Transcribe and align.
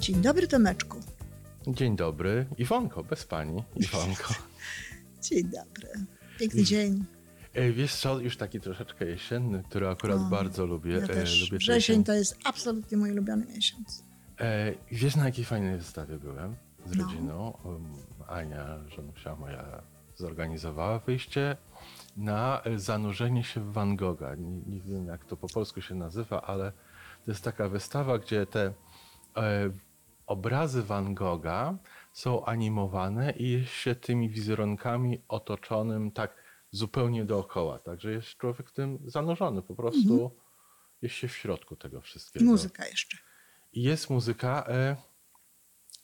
Dzień 0.00 0.22
dobry, 0.22 0.48
Tomeczku. 0.48 1.00
Dzień 1.66 1.96
dobry. 1.96 2.46
Iwonko, 2.58 3.04
bez 3.04 3.24
pani. 3.24 3.64
Iwonko. 3.76 4.34
Dzień 5.30 5.44
dobry. 5.44 5.88
Piękny 6.38 6.62
dzień. 6.64 7.04
E, 7.54 7.72
Wiesz 7.72 7.94
co, 7.94 8.18
już 8.18 8.36
taki 8.36 8.60
troszeczkę 8.60 9.04
jesienny, 9.06 9.62
który 9.68 9.88
akurat 9.88 10.16
O, 10.20 10.24
bardzo 10.30 10.66
lubię. 10.66 10.92
Ja 10.92 10.98
E, 10.98 11.08
też. 11.08 11.40
lubię 11.42 11.58
Wrzesień 11.58 11.76
jesień. 11.76 12.04
to 12.04 12.12
jest 12.12 12.38
absolutnie 12.44 12.98
mój 12.98 13.10
ulubiony 13.12 13.46
miesiąc. 13.46 14.04
E, 14.40 14.74
Wiesz 14.92 15.16
na 15.16 15.24
jakiej 15.24 15.44
fajnej 15.44 15.76
wystawie 15.78 16.18
byłem 16.18 16.56
z 16.86 16.96
No. 16.96 17.04
rodziną? 17.04 17.58
Um, 17.64 17.92
Ania, 18.28 18.78
żonusia 18.88 19.36
moja, 19.36 19.82
zorganizowała 20.16 20.98
wyjście 20.98 21.56
na 22.16 22.62
zanurzenie 22.76 23.44
się 23.44 23.60
w 23.60 23.72
Van 23.72 23.96
Gogha. 23.96 24.34
Nie, 24.34 24.56
nie 24.66 24.80
wiem 24.80 25.06
jak 25.06 25.24
to 25.24 25.36
po 25.36 25.48
polsku 25.48 25.80
się 25.80 25.94
nazywa, 25.94 26.42
ale 26.42 26.72
to 27.24 27.30
jest 27.30 27.44
taka 27.44 27.68
wystawa, 27.68 28.18
gdzie 28.18 28.46
te 28.46 28.72
obrazy 30.30 30.82
Van 30.82 31.14
Gogha 31.14 31.78
są 32.12 32.44
animowane 32.44 33.32
i 33.32 33.50
jest 33.50 33.70
się 33.72 33.94
tymi 33.94 34.28
wizerunkami 34.28 35.22
otoczonym 35.28 36.10
tak 36.10 36.34
zupełnie 36.70 37.24
dookoła. 37.24 37.78
Także 37.78 38.12
jest 38.12 38.36
człowiek 38.36 38.70
w 38.70 38.72
tym 38.72 38.98
zanurzony, 39.06 39.62
po 39.62 39.74
prostu 39.74 40.30
jest 41.02 41.14
się 41.14 41.28
w 41.28 41.36
środku 41.36 41.76
tego 41.76 42.00
wszystkiego. 42.00 42.44
muzyka 42.46 42.86
jeszcze. 42.86 43.18
I 43.72 43.82
jest 43.82 44.10
muzyka, 44.10 44.64
e, 44.68 44.96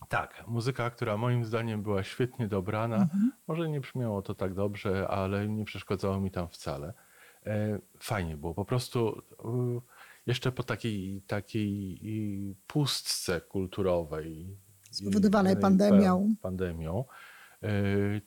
tak, 0.09 0.45
muzyka, 0.47 0.91
która 0.91 1.17
moim 1.17 1.45
zdaniem 1.45 1.83
była 1.83 2.03
świetnie 2.03 2.49
dobrana. 2.49 3.09
Może 3.47 3.69
nie 3.69 3.81
brzmiało 3.81 4.23
to 4.23 4.35
tak 4.35 4.55
dobrze, 4.55 5.09
ale 5.09 5.49
nie 5.49 5.65
przeszkadzało 5.65 6.21
mi 6.21 6.31
tam 6.31 6.49
wcale. 6.49 6.95
E, 7.47 7.79
fajnie 7.99 8.37
było, 8.37 8.55
po 8.55 8.65
prostu 8.65 9.23
jeszcze 10.27 10.53
po 10.53 10.63
takiej, 10.63 11.23
takiej 11.27 12.57
pustce 12.67 13.41
kulturowej. 13.41 14.59
Spowodowanej 14.91 15.57
pandemią. 15.57 16.35
pandemią 16.43 17.05
e, 17.63 17.71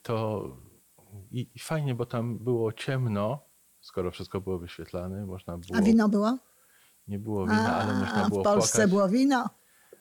to 0.01 0.43
i, 1.31 1.49
i 1.55 1.59
fajnie, 1.59 1.95
bo 1.95 2.05
tam 2.05 2.37
było 2.37 2.73
ciemno, 2.73 3.45
skoro 3.81 4.11
wszystko 4.11 4.41
było 4.41 4.59
wyświetlane, 4.59 5.25
można 5.25 5.57
było... 5.57 5.79
A 5.79 5.81
wino 5.81 6.09
było? 6.09 6.37
Nie 7.07 7.19
było 7.19 7.45
wina, 7.45 7.75
ale 7.75 7.93
można 7.93 8.25
A, 8.25 8.29
było 8.29 8.41
w 8.41 8.43
Polsce 8.43 8.77
płakać. 8.77 8.91
było 8.91 9.09
wino. 9.09 9.49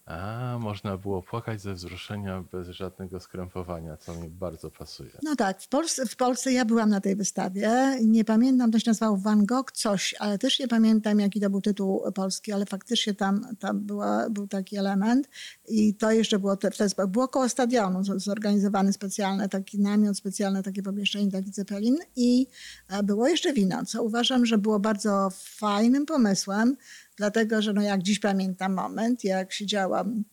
A, 0.08 0.58
można 0.58 0.96
było 0.96 1.22
płakać 1.22 1.60
ze 1.60 1.74
wzruszenia 1.74 2.44
bez 2.52 2.68
żadnego 2.68 3.20
skrępowania, 3.20 3.96
co 3.96 4.14
mi 4.14 4.28
bardzo 4.30 4.70
pasuje. 4.70 5.10
No 5.22 5.36
tak, 5.36 5.62
w 5.62 5.68
Polsce, 5.68 6.06
w 6.06 6.16
Polsce 6.16 6.52
ja 6.52 6.64
byłam 6.64 6.90
na 6.90 7.00
tej 7.00 7.16
wystawie. 7.16 7.98
Nie 8.02 8.24
pamiętam, 8.24 8.70
to 8.70 8.78
się 8.78 8.92
Van 9.16 9.46
Gogh 9.46 9.72
coś, 9.72 10.14
ale 10.18 10.38
też 10.38 10.58
nie 10.58 10.68
pamiętam, 10.68 11.20
jaki 11.20 11.40
to 11.40 11.50
był 11.50 11.60
tytuł 11.60 12.12
polski, 12.14 12.52
ale 12.52 12.66
faktycznie 12.66 13.14
tam, 13.14 13.56
tam 13.58 13.80
była, 13.80 14.30
był 14.30 14.46
taki 14.46 14.76
element. 14.76 15.28
I 15.68 15.94
to 15.94 16.10
jeszcze 16.12 16.38
było 16.38 16.56
te, 16.56 16.88
sposób. 16.88 17.10
Było 17.10 17.28
koło 17.28 17.48
stadionu 17.48 18.04
zorganizowany 18.04 18.92
specjalny 18.92 19.48
taki 19.48 19.78
namiot, 19.78 20.16
specjalne 20.16 20.62
takie 20.62 20.82
pomieszczenie, 20.82 21.30
taki 21.30 21.50
cepelin 21.50 21.96
i 22.16 22.46
e, 22.88 23.02
było 23.02 23.28
jeszcze 23.28 23.52
wino, 23.52 23.84
co 23.84 24.02
uważam, 24.02 24.46
że 24.46 24.58
było 24.58 24.80
bardzo 24.80 25.28
fajnym 25.32 26.06
pomysłem, 26.06 26.76
dlatego 27.18 27.62
że 27.62 27.72
no 27.72 27.82
jak 27.82 28.02
dziś 28.02 28.18
pamiętam 28.18 28.74
moment, 28.74 29.24
jak 29.24 29.52
siedziałam 29.52 30.24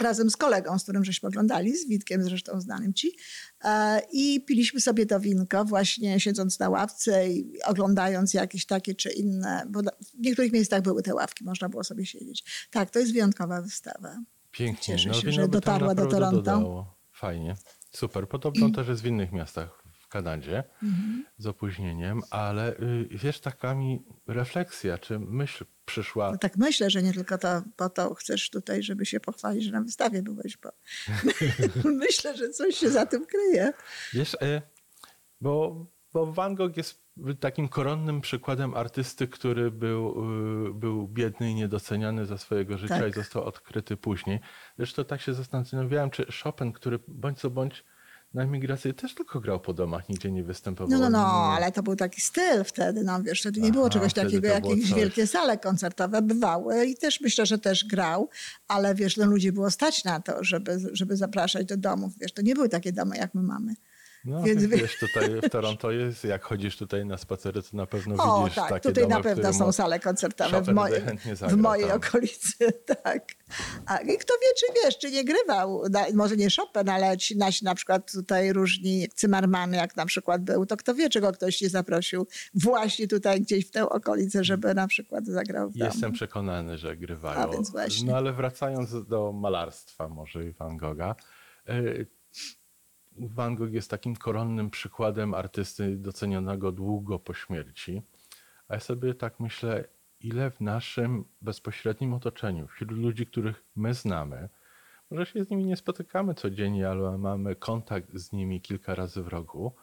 razem 0.00 0.30
z 0.30 0.36
kolegą, 0.36 0.78
z 0.78 0.82
którym 0.82 1.04
żeśmy 1.04 1.28
oglądali, 1.28 1.76
z 1.76 1.88
Witkiem 1.88 2.22
zresztą 2.22 2.60
znanym 2.60 2.94
ci. 2.94 3.16
E, 3.64 4.00
I 4.12 4.44
piliśmy 4.44 4.80
sobie 4.80 5.06
to 5.06 5.20
winko 5.20 5.64
właśnie 5.64 6.20
siedząc 6.20 6.58
na 6.58 6.68
ławce 6.68 7.28
i 7.28 7.62
oglądając 7.64 8.34
jakieś 8.34 8.66
takie 8.66 8.94
czy 8.94 9.10
inne, 9.10 9.62
bo 9.70 9.80
w 9.80 10.18
niektórych 10.18 10.52
miejscach 10.52 10.82
były 10.82 11.02
te 11.02 11.14
ławki, 11.14 11.44
można 11.44 11.68
było 11.68 11.84
sobie 11.84 12.06
siedzieć. 12.06 12.68
Tak, 12.70 12.90
to 12.90 12.98
jest 12.98 13.12
wyjątkowa 13.12 13.62
wystawa. 13.62 14.16
Pięknie. 14.50 14.96
Cieszę 14.96 15.14
się, 15.14 15.30
wino 15.30 15.42
że 15.42 15.48
dotarła 15.48 15.94
do 15.94 16.06
Toronto. 16.06 16.36
Dodało. 16.36 16.98
Fajnie. 17.12 17.54
Super. 17.90 18.28
Podobno 18.28 18.70
też 18.70 18.88
jest 18.88 19.02
w 19.02 19.06
innych 19.06 19.32
miastach 19.32 19.84
w 20.00 20.08
Kanadzie 20.08 20.64
Mhm. 20.82 21.24
z 21.38 21.46
opóźnieniem, 21.46 22.20
ale 22.30 22.76
y, 22.76 23.08
wiesz, 23.10 23.40
taka 23.40 23.74
mi 23.74 24.02
refleksja, 24.26 24.98
czy 24.98 25.18
myśl 25.18 25.64
przyszła. 25.90 26.30
No 26.30 26.38
tak 26.38 26.56
myślę, 26.56 26.90
że 26.90 27.02
nie 27.02 27.12
tylko 27.12 27.38
to, 27.38 27.62
po 27.76 27.90
to 27.90 28.14
chcesz 28.14 28.50
tutaj, 28.50 28.82
żeby 28.82 29.06
się 29.06 29.20
pochwalić, 29.20 29.64
że 29.64 29.72
na 29.72 29.82
wystawie 29.82 30.22
byłeś, 30.22 30.56
bo 30.56 30.70
myślę, 32.04 32.36
że 32.36 32.50
coś 32.50 32.74
się 32.76 32.90
za 32.90 33.06
tym 33.06 33.26
kryje. 33.26 33.72
Wiesz, 34.12 34.34
y, 34.34 34.62
bo, 35.40 35.86
bo 36.12 36.32
Van 36.32 36.54
Gogh 36.54 36.76
jest 36.76 37.00
takim 37.40 37.68
koronnym 37.68 38.20
przykładem 38.20 38.74
artysty, 38.74 39.28
który 39.28 39.70
był, 39.70 40.24
y, 40.68 40.74
był 40.74 41.08
biedny 41.08 41.50
i 41.50 41.54
niedoceniany 41.54 42.26
za 42.26 42.38
swojego 42.38 42.78
życia 42.78 42.98
Tak. 42.98 43.10
i 43.10 43.12
został 43.12 43.44
odkryty 43.44 43.96
później. 43.96 44.40
Zresztą 44.78 45.04
tak 45.04 45.20
się 45.20 45.34
zastanawiałem, 45.34 46.10
czy 46.10 46.26
Chopin, 46.42 46.72
który 46.72 46.98
bądź 47.08 47.38
co 47.38 47.50
bądź 47.50 47.84
na 48.34 48.42
emigracji 48.42 48.94
też 48.94 49.14
tylko 49.14 49.40
grał 49.40 49.60
po 49.60 49.72
domach, 49.72 50.08
nigdzie 50.08 50.30
nie 50.30 50.44
występował. 50.44 50.98
No, 50.98 50.98
no, 50.98 51.10
no, 51.10 51.52
ale 51.56 51.72
to 51.72 51.82
był 51.82 51.96
taki 51.96 52.20
styl 52.20 52.64
wtedy, 52.64 53.04
no 53.04 53.22
wiesz, 53.22 53.40
wtedy 53.40 53.60
nie 53.60 53.72
było 53.72 53.90
czegoś 53.90 54.14
takiego, 54.14 54.40
było 54.40 54.54
jakieś 54.54 54.88
coś. 54.88 54.98
wielkie 54.98 55.26
sale 55.26 55.58
koncertowe 55.58 56.22
bywały 56.22 56.86
i 56.86 56.96
też 56.96 57.20
myślę, 57.20 57.46
że 57.46 57.58
też 57.58 57.84
grał, 57.84 58.28
ale 58.68 58.94
wiesz, 58.94 59.16
no 59.16 59.26
ludzi 59.26 59.52
było 59.52 59.70
stać 59.70 60.04
na 60.04 60.20
to, 60.20 60.44
żeby, 60.44 60.78
żeby 60.92 61.16
zapraszać 61.16 61.66
do 61.66 61.76
domów, 61.76 62.12
wiesz, 62.18 62.32
to 62.32 62.42
nie 62.42 62.54
były 62.54 62.68
takie 62.68 62.92
domy, 62.92 63.16
jak 63.16 63.34
my 63.34 63.42
mamy. 63.42 63.74
No, 64.24 64.42
Więc 64.42 64.64
wiesz, 64.64 64.98
tutaj 64.98 65.40
w 65.42 65.50
Toronto 65.50 65.90
jest, 65.90 66.24
jak 66.24 66.44
chodzisz 66.44 66.76
tutaj 66.76 67.06
na 67.06 67.18
spacery, 67.18 67.62
to 67.62 67.76
na 67.76 67.86
pewno 67.86 68.14
O, 68.18 68.42
widzisz 68.42 68.54
tak, 68.54 68.68
takie 68.68 68.88
tutaj 68.88 69.04
domy, 69.04 69.14
na 69.14 69.22
pewno 69.22 69.52
są 69.52 69.72
sale 69.72 70.00
koncertowe 70.00 70.62
w 70.62 70.68
mojej, 70.68 71.02
w 71.48 71.56
mojej 71.56 71.88
tam. 71.88 71.96
okolicy, 71.96 72.72
tak. 73.04 73.26
A, 73.86 73.96
I 73.96 74.18
kto 74.18 74.34
wie, 74.34 74.48
czy 74.58 74.84
wiesz, 74.84 74.98
czy 74.98 75.10
nie 75.10 75.24
grywał, 75.24 75.82
na, 75.90 76.06
może 76.14 76.36
nie 76.36 76.48
Chopin, 76.56 76.88
ale 76.88 77.16
ci 77.16 77.36
nasi 77.36 77.64
na 77.64 77.74
przykład 77.74 78.12
tutaj 78.12 78.52
różni 78.52 79.08
Zimmerman, 79.20 79.72
jak 79.72 79.96
na 79.96 80.06
przykład 80.06 80.42
był, 80.42 80.66
to 80.66 80.76
kto 80.76 80.94
wie, 80.94 81.08
czy 81.08 81.20
go 81.20 81.32
ktoś 81.32 81.60
nie 81.60 81.68
zaprosił 81.68 82.26
właśnie 82.54 83.08
tutaj 83.08 83.40
gdzieś 83.40 83.68
w 83.68 83.70
tę 83.70 83.88
okolicę, 83.88 84.44
żeby 84.44 84.74
na 84.74 84.88
przykład 84.88 85.26
zagrał 85.26 85.70
w 85.70 85.76
domu. 85.76 85.90
Jestem 85.90 86.12
przekonany, 86.12 86.78
że 86.78 86.96
grywają. 86.96 87.40
A 87.40 87.48
więc 87.48 87.70
właśnie. 87.70 88.10
No 88.10 88.16
ale 88.16 88.32
wracając 88.32 89.06
do 89.08 89.32
malarstwa 89.32 90.08
może 90.08 90.44
i 90.44 90.52
Van 90.52 90.76
Gogha. 90.76 91.14
Van 93.28 93.54
Gogh 93.54 93.72
jest 93.72 93.90
takim 93.90 94.16
koronnym 94.16 94.70
przykładem 94.70 95.34
artysty 95.34 95.96
docenionego 95.96 96.72
długo 96.72 97.18
po 97.18 97.34
śmierci. 97.34 98.02
A 98.68 98.74
ja 98.74 98.80
sobie 98.80 99.14
tak 99.14 99.40
myślę, 99.40 99.84
ile 100.20 100.50
w 100.50 100.60
naszym 100.60 101.24
bezpośrednim 101.40 102.14
otoczeniu, 102.14 102.66
wśród 102.68 102.90
ludzi, 102.90 103.26
których 103.26 103.64
my 103.76 103.94
znamy, 103.94 104.48
może 105.10 105.26
się 105.26 105.44
z 105.44 105.50
nimi 105.50 105.64
nie 105.64 105.76
spotykamy 105.76 106.34
codziennie, 106.34 106.88
ale 106.88 107.18
mamy 107.18 107.56
kontakt 107.56 108.14
z 108.14 108.32
nimi 108.32 108.60
kilka 108.60 108.94
razy 108.94 109.22
w 109.22 109.28
roku, 109.28 109.74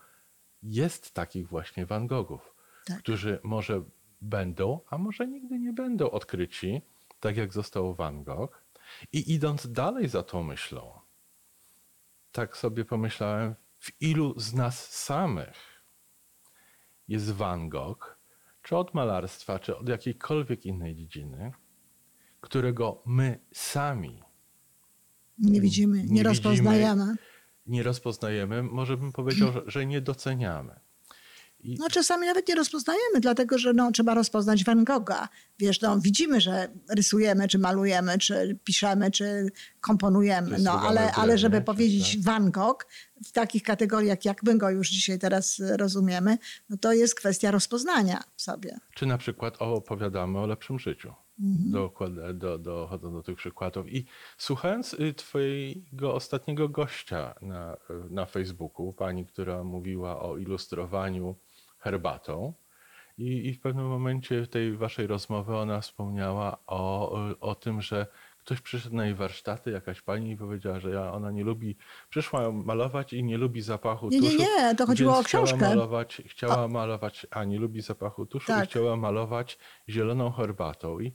jest 0.63 1.13
takich 1.13 1.47
właśnie 1.47 1.85
Van 1.85 2.07
Goghów, 2.07 2.55
Tak. 2.85 2.99
którzy 2.99 3.39
może 3.43 3.83
będą, 4.21 4.79
a 4.89 4.97
może 4.97 5.27
nigdy 5.27 5.59
nie 5.59 5.73
będą 5.73 6.09
odkryci, 6.11 6.81
tak 7.19 7.37
jak 7.37 7.53
został 7.53 7.93
Van 7.93 8.23
Gogh. 8.23 8.63
I 9.13 9.33
idąc 9.33 9.71
dalej 9.71 10.07
za 10.07 10.23
tą 10.23 10.43
myślą, 10.43 10.99
tak 12.37 12.57
sobie 12.57 12.85
pomyślałem, 12.85 13.55
w 13.79 14.01
ilu 14.01 14.39
z 14.39 14.53
nas 14.53 14.91
samych 14.91 15.83
jest 17.07 17.31
Van 17.31 17.69
Gogh, 17.69 18.19
czy 18.61 18.77
od 18.77 18.93
malarstwa, 18.93 19.59
czy 19.59 19.77
od 19.77 19.89
jakiejkolwiek 19.89 20.65
innej 20.65 20.95
dziedziny, 20.95 21.51
którego 22.41 23.01
my 23.05 23.39
sami 23.53 24.23
Nie 25.37 25.61
widzimy, 25.61 26.03
nie, 26.03 26.09
nie 26.09 26.23
rozpoznajemy. 26.23 27.15
nie 27.65 27.83
rozpoznajemy, 27.83 28.63
może 28.63 28.97
bym 28.97 29.11
powiedział, 29.11 29.51
że, 29.53 29.61
że 29.67 29.85
nie 29.85 30.01
doceniamy. 30.01 30.79
I 31.67 31.77
No 31.79 31.89
czasami 31.89 32.27
nawet 32.27 32.47
nie 32.47 32.55
rozpoznajemy, 32.55 33.19
dlatego 33.19 33.57
że 33.57 33.73
no, 33.73 33.91
trzeba 33.91 34.13
rozpoznać 34.13 34.63
Van 34.63 34.83
Gogha. 34.83 35.29
Wiesz, 35.59 35.81
no, 35.81 35.99
widzimy, 35.99 36.41
że 36.41 36.67
rysujemy, 36.89 37.47
czy 37.47 37.59
malujemy, 37.59 38.17
czy 38.17 38.59
piszemy, 38.63 39.11
czy 39.11 39.51
komponujemy, 39.81 40.57
no, 40.59 40.81
ale, 40.81 41.11
ale 41.11 41.37
żeby 41.37 41.57
czy 41.57 41.63
powiedzieć 41.63 42.15
tak. 42.15 42.23
Van 42.23 42.51
Gogh 42.51 42.87
w 43.25 43.31
takich 43.31 43.63
kategoriach, 43.63 44.25
jak 44.25 44.43
my 44.43 44.57
go 44.57 44.69
już 44.69 44.89
dzisiaj 44.89 45.19
teraz 45.19 45.61
rozumiemy, 45.77 46.37
no 46.69 46.77
to 46.77 46.93
jest 46.93 47.15
kwestia 47.15 47.51
rozpoznania 47.51 48.23
w 48.35 48.41
sobie. 48.41 48.77
Czy 48.95 49.05
na 49.05 49.17
przykład 49.17 49.55
opowiadamy 49.59 50.39
o 50.39 50.47
lepszym 50.47 50.79
życiu. 50.79 51.13
Mhm. 51.39 51.91
Do, 52.37 52.57
dochodzą 52.57 53.13
do 53.13 53.23
tych 53.23 53.37
przykładów. 53.37 53.93
I 53.93 54.05
słuchając 54.37 54.93
y, 54.93 55.13
twojego 55.13 56.13
ostatniego 56.13 56.69
gościa 56.69 57.35
na, 57.41 57.73
y, 57.73 57.77
na 58.09 58.25
Facebooku, 58.25 58.93
pani, 58.93 59.25
która 59.25 59.63
mówiła 59.63 60.21
o 60.21 60.37
ilustrowaniu 60.37 61.35
herbatą, 61.91 62.53
i, 63.17 63.47
i 63.47 63.53
w 63.53 63.59
pewnym 63.61 63.87
momencie 63.87 64.47
tej 64.47 64.77
waszej 64.77 65.07
rozmowy 65.07 65.55
ona 65.55 65.81
wspomniała 65.81 66.57
o, 66.67 67.11
o 67.39 67.55
tym, 67.55 67.81
że 67.81 68.07
ktoś 68.37 68.61
przyszedł 68.61 68.95
na 68.95 69.05
jej 69.05 69.15
warsztaty, 69.15 69.71
jakaś 69.71 70.01
pani 70.01 70.31
i 70.31 70.37
powiedziała, 70.37 70.79
że 70.79 70.89
ja, 70.89 71.13
ona 71.13 71.31
nie 71.31 71.43
lubi, 71.43 71.77
przyszła 72.09 72.51
malować 72.51 73.13
i 73.13 73.23
nie 73.23 73.37
lubi 73.37 73.61
zapachu 73.61 74.09
Nie, 74.09 74.19
nie, 74.19 74.29
tuszu. 74.31 74.43
nie, 74.43 74.75
to 74.75 74.85
chodziło 74.85 75.19
o 75.19 75.23
książkę. 75.23 75.57
Chciała 75.57 75.75
malować, 75.75 76.21
chciała 76.27 76.67
malować, 76.67 77.27
a 77.31 77.43
nie 77.43 77.59
lubi 77.59 77.81
zapachu 77.81 78.25
tuszu 78.25 78.47
Tak. 78.47 78.65
i 78.65 78.67
chciała 78.67 78.95
malować 78.95 79.57
zieloną 79.89 80.31
herbatą. 80.31 80.99
I, 80.99 81.13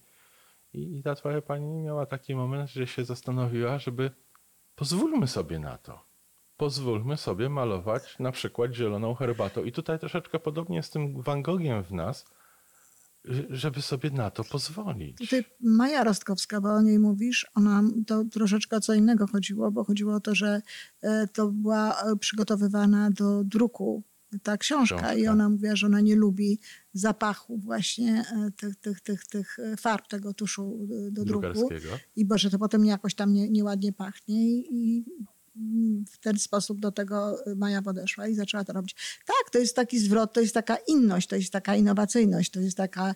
I, 0.73 0.99
I 0.99 1.03
ta 1.03 1.15
twoja 1.15 1.43
pani 1.43 1.83
miała 1.83 2.07
taki 2.07 2.35
moment, 2.35 2.71
że 2.71 2.87
się 2.87 3.05
zastanowiła, 3.05 3.79
żeby 3.79 4.11
pozwólmy 4.75 5.27
sobie 5.27 5.59
na 5.59 5.79
to. 5.79 6.12
Pozwólmy 6.57 7.17
sobie 7.17 7.49
malować 7.49 8.19
na 8.19 8.33
przykład 8.33 8.73
zieloną 8.73 9.15
herbatą. 9.15 9.65
I 9.65 9.73
tutaj 9.73 9.99
troszeczkę 9.99 10.39
podobnie 10.39 10.83
z 10.83 10.91
tym 10.91 11.23
Van 11.23 11.43
Gogiem 11.43 11.85
w 11.85 11.93
nas, 11.93 12.25
żeby 13.51 13.83
sobie 13.83 14.11
na 14.11 14.31
to 14.31 14.45
pozwolić. 14.45 15.19
Tutaj 15.19 15.45
Maja 15.61 16.05
Rostkowska, 16.05 16.61
bo 16.61 16.69
o 16.69 16.83
niej 16.83 16.99
mówisz, 16.99 17.47
ona 17.55 17.83
to 18.07 18.25
troszeczkę 18.25 18.81
co 18.81 18.95
innego 18.95 19.27
chodziło, 19.27 19.71
bo 19.71 19.85
chodziło 19.85 20.15
o 20.15 20.21
to, 20.21 20.35
że 20.35 20.63
e, 21.03 21.29
to 21.29 21.49
była 21.49 22.03
e, 22.03 22.17
przygotowywana 22.17 23.11
do 23.11 23.45
druku 23.45 24.03
ta 24.43 24.57
książka, 24.57 24.97
książka. 24.97 25.15
i 25.15 25.27
ona 25.27 25.49
mówiła, 25.49 25.77
że 25.77 25.87
ona 25.87 26.01
nie 26.01 26.17
lubi 26.17 26.61
zapachu 26.93 27.59
właśnie 27.59 28.25
e, 28.33 28.51
tych, 28.51 28.77
tych, 28.77 29.01
tych, 29.01 29.27
tych 29.27 29.57
farb, 29.79 30.09
tego 30.09 30.35
tuszu 30.35 30.89
do 31.11 31.25
druku. 31.25 31.69
I 32.17 32.25
bo 32.25 32.39
że 32.39 32.51
to 32.51 32.59
potem 32.59 32.85
jakoś 32.85 33.15
tam 33.15 33.33
nie, 33.33 33.51
nieładnie 33.51 33.93
pachnie 33.93 34.49
i, 34.49 34.67
i 34.71 35.05
w 36.13 36.19
ten 36.19 36.39
sposób 36.39 36.81
do 36.81 36.93
tego 36.93 37.39
Maja 37.57 37.83
podeszła 37.83 38.27
i 38.27 38.35
zaczęła 38.35 38.65
to 38.65 38.73
robić. 38.73 38.97
Tak, 39.27 39.51
to 39.53 39.59
jest 39.59 39.77
taki 39.77 39.99
zwrot, 39.99 40.33
to 40.33 40.41
jest 40.41 40.55
taka 40.55 40.77
inność, 40.77 41.29
to 41.29 41.37
jest 41.37 41.53
taka 41.53 41.77
innowacyjność, 41.77 42.51
to 42.51 42.61
jest 42.61 42.77
taka, 42.77 43.15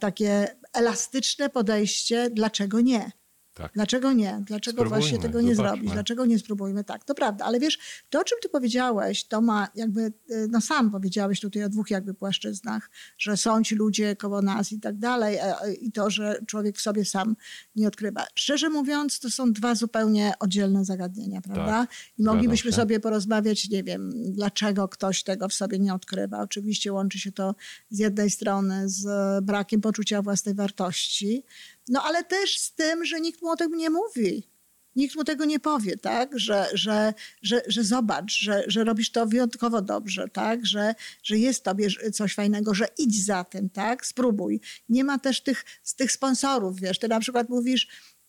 takie 0.00 0.56
elastyczne 0.72 1.50
podejście, 1.50 2.30
dlaczego 2.30 2.80
nie? 2.80 3.12
Tak. 3.58 3.72
Dlaczego 3.74 4.12
nie? 4.12 4.42
Dlaczego 4.46 4.76
Spróbujmy, 4.76 5.00
właśnie 5.00 5.18
tego 5.18 5.40
nie 5.40 5.54
zobaczmy. 5.54 5.76
zrobić? 5.76 5.92
Dlaczego 5.92 6.26
nie 6.26 6.38
spróbujmy? 6.38 6.84
Tak, 6.84 7.04
to 7.04 7.14
prawda. 7.14 7.44
Ale 7.44 7.60
wiesz, 7.60 7.78
to 8.10 8.20
o 8.20 8.24
czym 8.24 8.38
ty 8.42 8.48
powiedziałeś, 8.48 9.24
to 9.24 9.40
ma 9.40 9.68
jakby, 9.74 10.00
y, 10.30 10.48
no 10.50 10.60
sam 10.60 10.90
powiedziałeś 10.90 11.40
tutaj 11.40 11.64
o 11.64 11.68
dwóch 11.68 11.90
jakby 11.90 12.14
płaszczyznach, 12.14 12.90
że 13.18 13.36
są 13.36 13.62
ci 13.62 13.74
ludzie 13.74 14.16
koło 14.16 14.42
nas 14.42 14.72
i 14.72 14.80
tak 14.80 14.98
dalej 14.98 15.38
i 15.80 15.92
to, 15.92 16.10
że 16.10 16.40
człowiek 16.46 16.76
w 16.78 16.80
sobie 16.80 17.04
sam 17.04 17.36
nie 17.76 17.88
odkrywa. 17.88 18.26
Szczerze 18.34 18.68
mówiąc, 18.70 19.20
to 19.20 19.30
są 19.30 19.52
dwa 19.52 19.74
zupełnie 19.74 20.32
oddzielne 20.40 20.84
zagadnienia, 20.84 21.40
prawda? 21.40 21.66
Tak, 21.66 21.90
I 22.18 22.22
moglibyśmy 22.22 22.72
sobie 22.72 23.00
porozmawiać, 23.00 23.68
nie 23.68 23.84
wiem, 23.84 24.12
dlaczego 24.32 24.88
ktoś 24.88 25.22
tego 25.22 25.48
w 25.48 25.54
sobie 25.54 25.78
nie 25.78 25.94
odkrywa. 25.94 26.40
Oczywiście 26.40 26.92
łączy 26.92 27.18
się 27.18 27.32
to 27.32 27.54
z 27.90 27.98
jednej 27.98 28.30
strony 28.30 28.88
z 28.88 29.04
brakiem 29.44 29.80
poczucia 29.80 30.22
własnej 30.22 30.54
wartości, 30.54 31.44
no 31.88 32.02
ale 32.02 32.24
też 32.24 32.58
z 32.58 32.74
tym, 32.74 33.04
że 33.04 33.20
nikt 33.20 33.42
mu 33.42 33.48
o 33.50 33.56
tym 33.56 33.76
nie 33.76 33.90
mówi. 33.90 34.48
Nikt 34.96 35.16
mu 35.16 35.24
tego 35.24 35.44
nie 35.44 35.60
powie, 35.60 35.96
tak? 35.96 36.38
Że, 36.38 36.66
że, 36.74 37.14
że, 37.42 37.62
że 37.66 37.84
zobacz, 37.84 38.38
że, 38.38 38.64
że 38.66 38.84
robisz 38.84 39.12
to 39.12 39.26
wyjątkowo 39.26 39.82
dobrze, 39.82 40.28
tak? 40.28 40.66
Że, 40.66 40.94
że 41.22 41.38
jest 41.38 41.64
tobie 41.64 41.88
coś 42.12 42.34
fajnego, 42.34 42.74
że 42.74 42.86
idź 42.98 43.24
za 43.24 43.44
tym, 43.44 43.70
tak? 43.70 44.06
Spróbuj. 44.06 44.60
Nie 44.88 45.04
ma 45.04 45.18
też 45.18 45.40
tych, 45.40 45.64
tych 45.96 46.12
sponsorów, 46.12 46.80
wiesz. 46.80 46.98
Ty 46.98 47.08
na 47.08 47.20
przykład 47.20 47.48
mówisz, 47.48 47.88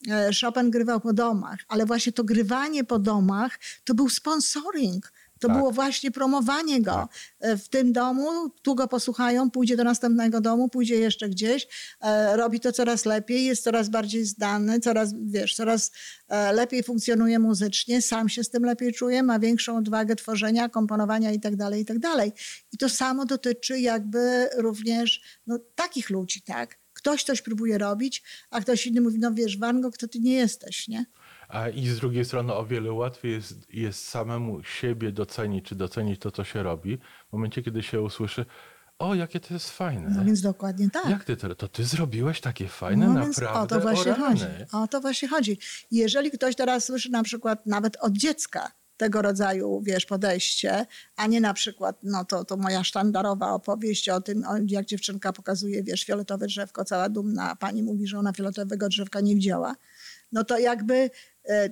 e, 0.10 0.30
Chopin 0.42 0.72
grywał 0.72 1.00
po 1.00 1.14
domach, 1.14 1.60
ale 1.68 1.86
właśnie 1.86 2.12
to 2.12 2.24
grywanie 2.24 2.84
po 2.84 3.00
domach 3.00 3.60
to 3.84 3.94
był 3.94 4.10
sponsoring. 4.10 5.12
To 5.40 5.48
tak. 5.48 5.58
było 5.58 5.72
właśnie 5.72 6.12
promowanie 6.12 6.82
go 6.82 6.92
tak. 6.92 7.10
E, 7.40 7.58
w 7.58 7.70
tym 7.70 7.94
domu. 7.94 8.50
Tu 8.62 8.76
go 8.76 8.88
posłuchają, 8.88 9.52
pójdzie 9.52 9.78
do 9.78 9.84
następnego 9.84 10.42
domu, 10.42 10.70
pójdzie 10.70 10.96
jeszcze 10.96 11.30
gdzieś, 11.30 11.68
e, 12.02 12.38
robi 12.38 12.60
to 12.60 12.72
coraz 12.72 13.06
lepiej, 13.06 13.46
jest 13.46 13.64
coraz 13.64 13.90
bardziej 13.90 14.26
zdany, 14.26 14.80
coraz, 14.80 15.14
wiesz, 15.22 15.56
coraz 15.56 15.92
e, 16.28 16.54
lepiej 16.54 16.84
funkcjonuje 16.84 17.40
muzycznie, 17.40 18.02
sam 18.02 18.30
się 18.30 18.44
z 18.44 18.50
tym 18.50 18.64
lepiej 18.66 18.94
czuje, 18.94 19.24
ma 19.24 19.40
większą 19.40 19.78
odwagę 19.78 20.16
tworzenia, 20.16 20.70
komponowania 20.70 21.32
itd., 21.32 21.58
tak 21.58 21.78
itd. 21.78 22.10
Tak 22.18 22.30
I 22.72 22.78
to 22.78 22.90
samo 22.90 23.26
dotyczy 23.26 23.80
jakby 23.80 24.50
również 24.58 25.22
no, 25.48 25.60
takich 25.76 26.10
ludzi, 26.10 26.42
tak? 26.42 26.80
Ktoś 26.94 27.24
coś 27.24 27.42
próbuje 27.42 27.78
robić, 27.78 28.24
a 28.50 28.62
ktoś 28.62 28.88
inny 28.88 29.02
mówi, 29.02 29.20
no 29.20 29.34
wiesz, 29.34 29.58
Van 29.58 29.82
Gogh, 29.82 29.98
to 29.98 30.08
ty 30.08 30.20
nie 30.20 30.34
jesteś, 30.34 30.88
nie? 30.88 31.06
A 31.50 31.70
i 31.70 31.88
z 31.88 32.00
drugiej 32.00 32.26
strony 32.26 32.54
o 32.54 32.66
wiele 32.66 32.92
łatwiej 32.92 33.32
jest, 33.32 33.74
jest 33.74 34.08
samemu 34.08 34.64
siebie 34.64 35.12
docenić, 35.12 35.66
czy 35.66 35.76
docenić 35.76 36.20
to, 36.20 36.32
co 36.32 36.44
się 36.44 36.64
robi, 36.64 36.98
w 37.30 37.34
momencie, 37.34 37.64
kiedy 37.64 37.84
się 37.84 38.02
usłyszy, 38.02 38.46
o, 39.00 39.16
jakie 39.16 39.40
to 39.40 39.54
jest 39.54 39.70
fajne. 39.70 40.10
No 40.10 40.26
więc 40.26 40.42
dokładnie 40.42 40.90
tak. 40.90 41.10
Jak 41.10 41.24
ty 41.24 41.38
to, 41.38 41.56
to 41.56 41.68
ty 41.68 41.84
zrobiłeś 41.84 42.42
takie 42.42 42.68
fajne, 42.68 43.08
no, 43.08 43.14
naprawdę? 43.14 43.60
O 43.60 43.68
to 43.68 43.80
właśnie 43.80 44.12
o 44.12 44.16
chodzi. 44.16 44.46
O 44.72 44.88
to 44.88 45.02
właśnie 45.02 45.28
chodzi. 45.28 45.60
Jeżeli 45.92 46.32
ktoś 46.32 46.56
teraz 46.56 46.86
słyszy 46.86 47.10
na 47.12 47.24
przykład 47.24 47.66
nawet 47.66 47.98
od 48.02 48.14
dziecka 48.14 48.72
tego 48.98 49.22
rodzaju, 49.22 49.82
wiesz, 49.82 50.06
podejście, 50.06 50.86
a 51.16 51.28
nie 51.28 51.42
na 51.42 51.54
przykład, 51.54 52.00
no 52.04 52.26
to, 52.26 52.46
to 52.46 52.58
moja 52.58 52.84
sztandarowa 52.84 53.52
opowieść 53.52 54.10
o 54.10 54.22
tym, 54.22 54.44
jak 54.68 54.86
dziewczynka 54.86 55.34
pokazuje, 55.34 55.84
wiesz, 55.84 56.04
fioletowe 56.04 56.48
drzewko, 56.48 56.86
cała 56.86 57.10
dumna, 57.10 57.56
pani 57.56 57.84
mówi, 57.84 58.08
że 58.08 58.20
ona 58.20 58.34
fioletowego 58.34 58.90
drzewka 58.90 59.22
nie 59.22 59.36
widziała, 59.36 59.76
no 60.32 60.44
to 60.44 60.58
jakby 60.58 61.10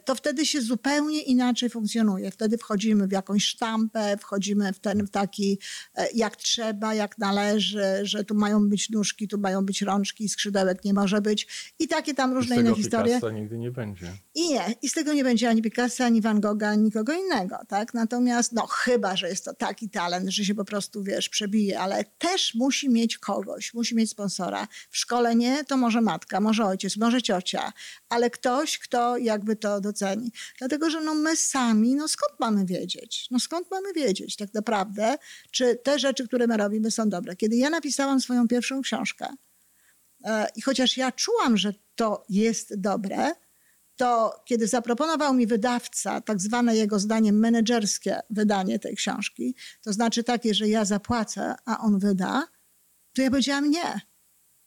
to 0.05 0.15
wtedy 0.15 0.45
się 0.45 0.61
zupełnie 0.61 1.21
inaczej 1.21 1.69
funkcjonuje. 1.69 2.31
Wtedy 2.31 2.57
wchodzimy 2.57 3.07
w 3.07 3.11
jakąś 3.11 3.45
sztampę, 3.45 4.17
wchodzimy 4.17 4.73
w 4.73 4.79
ten 4.79 5.05
w 5.05 5.09
taki 5.09 5.59
e, 5.95 6.07
jak 6.13 6.35
trzeba, 6.35 6.93
jak 6.93 7.17
należy, 7.17 7.99
że 8.03 8.23
tu 8.23 8.35
mają 8.35 8.69
być 8.69 8.89
nóżki, 8.89 9.27
tu 9.27 9.37
mają 9.37 9.65
być 9.65 9.81
rączki, 9.81 10.29
skrzydełek 10.29 10.83
nie 10.83 10.93
może 10.93 11.21
być 11.21 11.73
i 11.79 11.87
takie 11.87 12.13
tam 12.13 12.33
różne 12.33 12.55
inne 12.55 12.75
historie. 12.75 13.19
Nigdy 13.33 13.57
nie 13.57 13.71
będzie. 13.71 14.13
I 14.37 14.49
nie, 14.49 14.75
i 14.81 14.89
z 14.89 14.93
tego 14.93 15.13
nie 15.13 15.23
będzie 15.23 15.49
ani 15.49 15.61
Picasso, 15.61 16.05
ani 16.05 16.21
Van 16.21 16.41
Gogha, 16.41 16.67
ani 16.67 16.83
nikogo 16.83 17.13
innego, 17.13 17.57
tak? 17.67 17.93
Natomiast, 17.93 18.51
no 18.51 18.67
chyba, 18.67 19.15
że 19.15 19.29
jest 19.29 19.45
to 19.45 19.53
taki 19.53 19.89
talent, 19.89 20.29
że 20.29 20.45
się 20.45 20.55
po 20.55 20.65
prostu, 20.65 21.03
wiesz, 21.03 21.29
przebije, 21.29 21.79
ale 21.79 22.03
też 22.03 22.55
musi 22.55 22.89
mieć 22.89 23.17
kogoś, 23.17 23.73
musi 23.73 23.95
mieć 23.95 24.09
sponsora. 24.09 24.67
W 24.89 24.97
szkole 24.97 25.35
nie, 25.35 25.63
to 25.63 25.77
może 25.77 26.01
matka, 26.01 26.39
może 26.39 26.65
ojciec, 26.65 26.97
może 26.97 27.21
ciocia, 27.21 27.73
ale 28.09 28.29
ktoś, 28.29 28.79
kto 28.79 29.17
jakby 29.17 29.55
to 29.55 29.81
doceni. 29.81 30.31
Dlatego, 30.59 30.89
że 30.89 31.01
no 31.01 31.15
my 31.15 31.35
sami, 31.35 31.95
no 31.95 32.07
skąd 32.07 32.39
mamy 32.39 32.65
wiedzieć? 32.65 33.27
No 33.31 33.39
skąd 33.39 33.71
mamy 33.71 33.93
wiedzieć 33.93 34.35
tak 34.35 34.53
naprawdę, 34.53 35.17
czy 35.51 35.75
te 35.75 35.99
rzeczy, 35.99 36.27
które 36.27 36.47
my 36.47 36.57
robimy 36.57 36.91
są 36.91 37.09
dobre? 37.09 37.35
Kiedy 37.35 37.55
ja 37.55 37.69
napisałam 37.69 38.21
swoją 38.21 38.47
pierwszą 38.47 38.81
książkę 38.81 39.27
e, 40.23 40.47
i 40.55 40.61
chociaż 40.61 40.97
ja 40.97 41.11
czułam, 41.11 41.57
że 41.57 41.73
to 41.95 42.25
jest 42.29 42.79
dobre, 42.79 43.31
to 43.97 44.41
kiedy 44.45 44.67
zaproponował 44.67 45.33
mi 45.33 45.47
wydawca 45.47 46.21
tak 46.21 46.41
zwane 46.41 46.75
jego 46.75 46.99
zdaniem 46.99 47.39
menedżerskie 47.39 48.19
wydanie 48.29 48.79
tej 48.79 48.95
książki, 48.95 49.55
to 49.81 49.93
znaczy 49.93 50.23
takie, 50.23 50.53
że 50.53 50.67
ja 50.67 50.85
zapłacę, 50.85 51.55
a 51.65 51.79
on 51.79 51.99
wyda, 51.99 52.47
to 53.13 53.21
ja 53.21 53.29
powiedziałam 53.29 53.69
nie. 53.71 54.01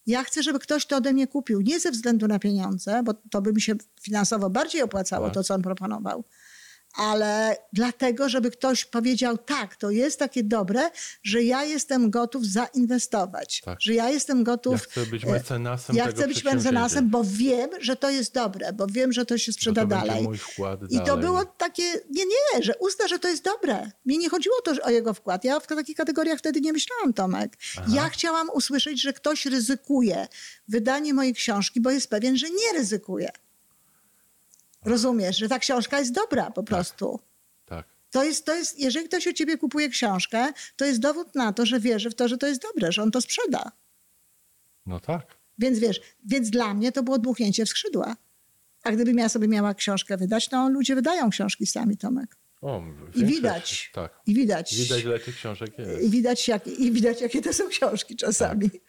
Ja 0.07 0.25
chcę, 0.25 0.43
żeby 0.43 0.59
ktoś 0.59 0.87
to 0.87 0.97
ode 0.97 1.13
mnie 1.13 1.27
kupił, 1.27 1.61
nie 1.61 1.81
ze 1.81 1.91
względu 1.91 2.29
na 2.29 2.39
pieniądze, 2.39 3.03
bo 3.05 3.15
to 3.15 3.43
by 3.43 3.53
mi 3.53 3.61
się 3.61 3.75
finansowo 4.03 4.51
bardziej 4.51 4.83
opłacało, 4.83 5.27
tak. 5.27 5.35
to 5.35 5.45
co 5.45 5.55
on 5.55 5.63
proponował, 5.63 6.25
ale 6.95 7.57
dlatego, 7.73 8.29
żeby 8.29 8.51
ktoś 8.51 8.85
powiedział, 8.85 9.39
tak, 9.39 9.77
to 9.77 9.91
jest 9.91 10.19
takie 10.19 10.45
dobre, 10.45 10.91
że 11.23 11.43
ja 11.43 11.65
jestem 11.65 12.11
gotów 12.11 12.47
zainwestować, 12.47 13.61
tak. 13.65 13.81
że 13.81 13.95
ja 13.95 14.11
jestem 14.11 14.45
gotów. 14.45 14.73
Ja 14.73 14.79
chcę 14.79 15.07
być 15.07 15.25
e, 15.25 15.31
mecenasem. 15.31 15.97
Ja 15.97 16.07
chcę 16.07 16.29
być 16.29 16.45
mecenasem, 16.45 17.11
bo 17.11 17.25
wiem, 17.25 17.71
że 17.81 17.97
to 17.97 18.11
jest 18.11 18.35
dobre, 18.35 18.73
bo 18.73 18.87
wiem, 18.87 19.13
że 19.13 19.27
to 19.27 19.39
się 19.39 19.53
sprzeda 19.53 19.81
to 19.81 19.87
dalej. 19.87 20.25
I 20.89 20.97
dalej. 20.97 21.07
to 21.07 21.17
było 21.17 21.45
takie, 21.45 21.83
nie, 22.11 22.25
nie, 22.25 22.63
że 22.63 22.75
uzna, 22.77 23.09
że 23.09 23.19
to 23.19 23.29
jest 23.29 23.45
dobre. 23.45 23.91
Mi 24.07 24.19
nie 24.19 24.29
chodziło 24.29 24.61
to 24.65 24.73
o 24.83 24.91
jego 24.91 25.15
wkład. 25.15 25.45
Ja 25.45 25.61
w 25.61 25.67
takich 25.67 25.97
kategoriach 25.97 26.39
wtedy 26.39 26.61
nie 26.61 26.73
myślałam, 26.73 27.13
Tomek. 27.13 27.57
Aha. 27.77 27.87
Ja 27.95 28.09
chciałam 28.09 28.51
usłyszeć, 28.51 29.03
że 29.03 29.13
ktoś 29.13 29.47
ryzykuje 29.47 30.29
wydanie 30.69 31.15
mojej 31.15 31.35
książki, 31.35 31.81
bo 31.81 31.91
jest 31.91 32.11
pewien, 32.11 32.37
że 32.37 32.47
nie 32.51 32.79
ryzykuje. 32.79 33.31
Rozumiesz, 34.85 35.37
że 35.37 35.49
ta 35.49 35.59
książka 35.59 35.99
jest 35.99 36.13
dobra 36.13 36.51
po 36.51 36.63
tak. 36.63 36.65
prostu. 36.65 37.21
Tak. 37.65 37.89
To 38.11 38.25
jest, 38.25 38.45
to 38.45 38.55
jest, 38.55 38.79
jeżeli 38.79 39.09
ktoś 39.09 39.27
u 39.27 39.33
ciebie 39.33 39.59
kupuje 39.59 39.89
książkę, 39.89 40.53
to 40.77 40.85
jest 40.85 41.01
dowód 41.01 41.35
na 41.35 41.53
to, 41.53 41.67
że 41.67 41.81
wierzy 41.81 42.11
w 42.11 42.15
to, 42.15 42.29
że 42.29 42.39
to 42.39 42.47
jest 42.47 42.63
dobre, 42.63 42.93
że 42.93 43.03
on 43.03 43.11
to 43.11 43.21
sprzeda. 43.21 43.73
No 44.87 45.01
tak. 45.01 45.37
Więc 45.59 45.79
wiesz, 45.79 46.01
więc 46.27 46.51
dla 46.51 46.75
mnie 46.75 46.93
to 46.93 47.03
było 47.03 47.19
dmuchnięcie 47.19 47.65
w 47.65 47.69
skrzydła. 47.69 48.17
A 48.83 48.93
gdybym 48.93 49.19
ja 49.19 49.29
sobie 49.29 49.49
miała 49.49 49.75
książkę 49.75 50.17
wydać, 50.17 50.49
to 50.49 50.69
ludzie 50.69 50.95
wydają 50.95 51.31
książki 51.31 51.67
sami, 51.67 51.97
Tomek. 51.97 52.37
O, 52.61 52.83
I 53.15 53.25
widać, 53.25 53.91
tak. 53.95 54.21
i 54.27 54.35
widać. 54.35 54.77
Widać, 54.77 55.05
ile 55.05 55.19
tych 55.19 55.37
książek 55.37 55.79
jest. 55.79 56.03
I 56.03 56.11
widać, 56.11 56.49
jak, 56.49 56.67
i 56.67 56.93
widać 56.93 57.21
jakie 57.21 57.43
to 57.43 57.53
są 57.53 57.69
książki 57.69 58.17
czasami, 58.17 58.71
tak. 58.71 58.81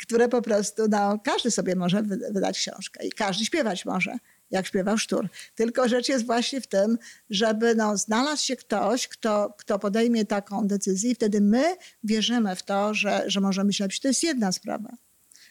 które 0.00 0.28
po 0.28 0.42
prostu, 0.42 0.82
no, 0.88 1.18
każdy 1.24 1.50
sobie 1.50 1.76
może 1.76 2.02
wydać 2.32 2.58
książkę 2.58 3.06
i 3.06 3.12
każdy 3.12 3.44
śpiewać 3.44 3.84
może 3.84 4.18
jak 4.50 4.66
śpiewał 4.66 4.98
Sztur. 4.98 5.28
Tylko 5.54 5.88
rzecz 5.88 6.08
jest 6.08 6.26
właśnie 6.26 6.60
w 6.60 6.66
tym, 6.66 6.98
żeby 7.30 7.74
no, 7.74 7.96
znalazł 7.96 8.44
się 8.44 8.56
ktoś, 8.56 9.08
kto, 9.08 9.54
kto 9.58 9.78
podejmie 9.78 10.24
taką 10.24 10.66
decyzję 10.66 11.10
i 11.10 11.14
wtedy 11.14 11.40
my 11.40 11.76
wierzymy 12.04 12.56
w 12.56 12.62
to, 12.62 12.94
że, 12.94 13.24
że 13.26 13.40
możemy 13.40 13.72
się. 13.72 13.88
To 14.02 14.08
jest 14.08 14.22
jedna 14.22 14.52
sprawa. 14.52 14.90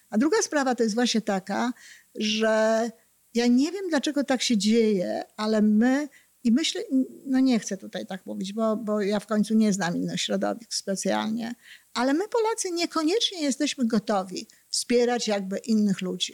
A 0.09 0.17
druga 0.17 0.41
sprawa 0.41 0.75
to 0.75 0.83
jest 0.83 0.95
właśnie 0.95 1.21
taka, 1.21 1.73
że 2.15 2.91
ja 3.33 3.47
nie 3.47 3.71
wiem, 3.71 3.89
dlaczego 3.89 4.23
tak 4.23 4.41
się 4.41 4.57
dzieje, 4.57 5.23
ale 5.37 5.61
my 5.61 6.07
i 6.43 6.51
myślę, 6.51 6.81
no 7.25 7.39
nie 7.39 7.59
chcę 7.59 7.77
tutaj 7.77 8.05
tak 8.05 8.25
mówić, 8.25 8.53
bo, 8.53 8.77
bo 8.77 9.01
ja 9.01 9.19
w 9.19 9.27
końcu 9.27 9.53
nie 9.53 9.73
znam 9.73 9.95
innych 9.95 10.21
środowisk 10.21 10.73
specjalnie, 10.73 11.55
ale 11.93 12.13
my 12.13 12.27
Polacy 12.27 12.71
niekoniecznie 12.71 13.41
jesteśmy 13.41 13.87
gotowi 13.87 14.47
wspierać 14.69 15.27
jakby 15.27 15.57
innych 15.57 16.01
ludzi. 16.01 16.33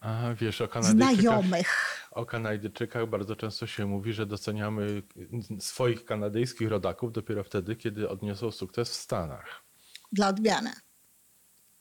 A 0.00 0.34
wiesz, 0.34 0.60
o 0.60 0.68
Kanadyjczykach, 0.68 1.20
znajomych. 1.20 1.96
o 2.10 2.26
Kanadyjczykach 2.26 3.08
bardzo 3.08 3.36
często 3.36 3.66
się 3.66 3.86
mówi, 3.86 4.12
że 4.12 4.26
doceniamy 4.26 5.02
swoich 5.58 6.04
kanadyjskich 6.04 6.68
rodaków 6.68 7.12
dopiero 7.12 7.44
wtedy, 7.44 7.76
kiedy 7.76 8.08
odniosą 8.08 8.50
sukces 8.50 8.90
w 8.90 8.94
Stanach. 8.94 9.62
Dla 10.12 10.28
odmiany. 10.28 10.70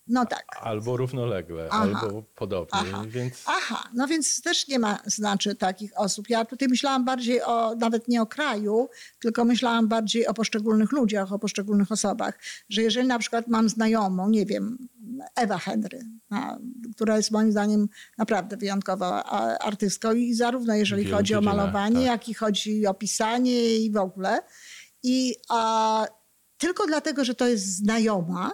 No 0.08 0.26
tak. 0.26 0.46
Albo 0.62 0.98
równolegle, 0.98 1.68
Aha. 1.72 1.82
albo 1.82 2.24
podobnie. 2.36 2.80
Aha. 2.80 3.04
Więc 3.08 3.44
Aha, 3.46 3.90
no 3.94 4.08
więc 4.08 4.42
też 4.42 4.68
nie 4.68 4.80
ma 4.80 5.00
znaczy 5.06 5.56
takich 5.56 5.92
osób. 5.96 6.30
Ja 6.30 6.46
tutaj 6.46 6.68
myślałam 6.68 7.06
bardziej 7.06 7.42
o, 7.44 7.76
nawet 7.76 8.08
nie 8.08 8.22
o 8.22 8.26
kraju, 8.26 8.90
tylko 9.20 9.46
myślałam 9.46 9.88
bardziej 9.88 10.28
o 10.28 10.34
poszczególnych 10.34 10.92
ludziach, 10.92 11.34
o 11.34 11.40
poszczególnych 11.40 11.92
osobach. 11.92 12.40
Że 12.70 12.82
jeżeli 12.82 13.08
na 13.08 13.20
przykład 13.20 13.48
mam 13.48 13.70
znajomą, 13.70 14.30
nie 14.30 14.46
wiem, 14.46 14.78
Ewa 15.36 15.58
Henry, 15.58 16.00
która 16.96 17.18
jest 17.18 17.32
moim 17.32 17.52
zdaniem 17.52 17.90
naprawdę 18.18 18.58
wyjątkowa 18.58 19.24
a, 19.26 19.58
artystką 19.58 20.14
i 20.14 20.34
zarówno 20.34 20.76
jeżeli 20.76 21.04
wielu 21.04 21.18
chodzi 21.18 21.36
o 21.36 21.42
malowanie, 21.42 21.96
tak. 21.96 22.06
jak 22.06 22.30
i 22.30 22.34
chodzi 22.34 22.88
o 22.88 22.94
pisanie 22.94 23.78
i 23.78 23.92
w 23.92 23.98
ogóle. 23.98 24.40
I 25.04 25.36
a, 25.50 26.06
tylko 26.58 26.88
dlatego, 26.88 27.26
że 27.26 27.36
to 27.36 27.48
jest 27.48 27.66
znajoma, 27.66 28.52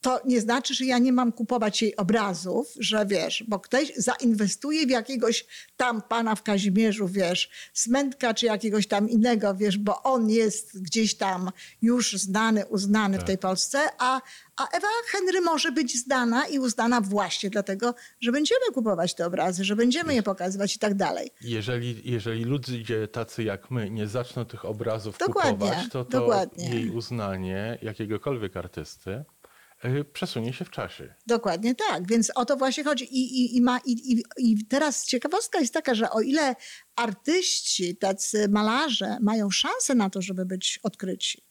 to 0.00 0.20
nie 0.24 0.40
znaczy, 0.40 0.74
że 0.74 0.84
ja 0.84 0.98
nie 0.98 1.12
mam 1.12 1.32
kupować 1.32 1.82
jej 1.82 1.96
obrazów, 1.96 2.68
że 2.78 3.06
wiesz, 3.06 3.44
bo 3.48 3.60
ktoś 3.60 3.92
zainwestuje 3.96 4.86
w 4.86 4.90
jakiegoś 4.90 5.46
tam 5.76 6.02
pana 6.02 6.34
w 6.34 6.42
Kazimierzu, 6.42 7.08
wiesz, 7.08 7.50
Smętka 7.72 8.34
czy 8.34 8.46
jakiegoś 8.46 8.86
tam 8.86 9.10
innego, 9.10 9.54
wiesz, 9.54 9.78
bo 9.78 10.02
on 10.02 10.30
jest 10.30 10.82
gdzieś 10.82 11.14
tam 11.14 11.50
już 11.82 12.12
znany, 12.12 12.66
uznany 12.66 13.18
w 13.18 13.24
tej 13.24 13.38
Polsce, 13.38 13.78
a, 13.98 14.20
a 14.56 14.68
Ewa 14.68 14.88
Henry 15.06 15.40
może 15.40 15.72
być 15.72 15.98
znana 15.98 16.46
i 16.46 16.58
uznana 16.58 17.00
właśnie 17.00 17.50
dlatego, 17.50 17.94
że 18.20 18.32
będziemy 18.32 18.66
kupować 18.74 19.14
te 19.14 19.26
obrazy, 19.26 19.64
że 19.64 19.76
będziemy 19.76 20.14
je 20.14 20.22
pokazywać 20.22 20.76
i 20.76 20.78
tak 20.78 20.94
dalej. 20.94 21.30
jeżeli, 21.40 22.10
jeżeli 22.10 22.44
ludzie 22.44 23.08
tacy 23.08 23.44
jak 23.44 23.70
my 23.70 23.90
nie 23.90 24.06
zaczną 24.06 24.44
tych 24.44 24.64
obrazów 24.64 25.18
Dokładnie, 25.18 25.52
kupować, 25.52 25.88
to, 25.92 26.04
to 26.04 26.20
dokładnie. 26.20 26.70
jej 26.70 26.90
uznanie 26.90 27.78
jakiegokolwiek 27.82 28.56
artysty 28.56 29.24
przesunie 30.12 30.52
się 30.52 30.64
w 30.64 30.70
czasie. 30.70 31.14
Dokładnie 31.26 31.74
tak, 31.74 32.08
więc 32.08 32.30
o 32.34 32.44
to 32.44 32.56
właśnie 32.56 32.84
chodzi. 32.84 33.04
I, 33.04 33.42
i, 33.42 33.56
i, 33.56 33.60
ma, 33.60 33.80
i, 33.86 34.22
I 34.38 34.66
teraz 34.66 35.06
ciekawostka 35.06 35.60
jest 35.60 35.74
taka, 35.74 35.94
że 35.94 36.10
o 36.10 36.20
ile 36.20 36.56
artyści, 36.96 37.96
tacy 37.96 38.48
malarze 38.48 39.18
mają 39.20 39.50
szansę 39.50 39.94
na 39.94 40.10
to, 40.10 40.22
żeby 40.22 40.46
być 40.46 40.80
odkryci, 40.82 41.44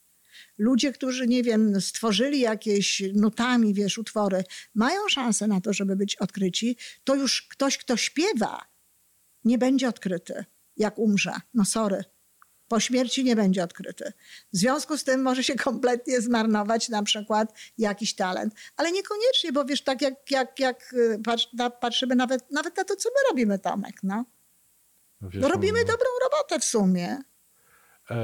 ludzie, 0.58 0.92
którzy, 0.92 1.28
nie 1.28 1.44
wiem, 1.44 1.82
stworzyli 1.82 2.40
jakieś 2.40 3.04
nutami, 3.14 3.74
wiesz, 3.74 3.98
utwory, 3.98 4.44
mają 4.76 5.08
szansę 5.10 5.48
na 5.48 5.62
to, 5.62 5.74
żeby 5.74 5.96
być 5.96 6.16
odkryci, 6.16 6.78
to 7.04 7.16
już 7.16 7.48
ktoś, 7.48 7.78
kto 7.78 7.98
śpiewa, 7.98 8.62
nie 9.44 9.58
będzie 9.58 9.90
odkryty, 9.90 10.46
jak 10.78 11.00
umrze. 11.00 11.34
No 11.54 11.66
sorry. 11.66 12.04
Po 12.70 12.80
śmierci 12.80 13.24
nie 13.24 13.36
będzie 13.36 13.64
odkryty. 13.64 14.14
W 14.54 14.58
związku 14.58 14.98
z 14.98 15.04
tym 15.04 15.22
może 15.22 15.44
się 15.44 15.56
kompletnie 15.56 16.22
zmarnować 16.22 16.90
na 16.90 17.04
przykład 17.04 17.54
jakiś 17.78 18.16
talent. 18.16 18.54
Ale 18.78 18.92
niekoniecznie, 18.92 19.52
bo 19.52 19.66
wiesz, 19.66 19.84
tak 19.84 20.02
jak, 20.02 20.32
jak, 20.32 20.60
jak 20.60 20.94
y, 20.94 21.20
patrzymy 21.82 22.16
nawet, 22.16 22.52
nawet 22.52 22.78
na 22.78 22.84
to, 22.84 22.96
co 22.96 23.10
my 23.10 23.30
robimy, 23.30 23.60
Tomek, 23.60 23.96
no. 24.04 24.26
No 25.22 25.30
Wiesz, 25.30 25.42
no 25.42 25.48
robimy 25.50 25.80
m- 25.80 25.88
dobrą 25.88 26.08
robotę 26.24 26.60
w 26.60 26.64
sumie. 26.64 27.18
E, 28.12 28.16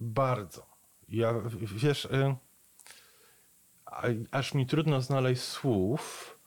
bardzo. 0.00 0.66
Ja, 1.08 1.34
wiesz, 1.76 2.06
e, 2.06 2.36
aż 4.30 4.54
mi 4.54 4.66
trudno 4.66 5.00
znaleźć 5.00 5.42
słów, 5.42 6.37